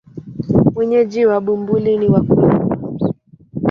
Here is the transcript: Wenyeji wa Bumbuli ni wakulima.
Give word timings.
Wenyeji 0.75 1.21
wa 1.25 1.37
Bumbuli 1.43 1.93
ni 1.97 2.07
wakulima. 2.13 2.77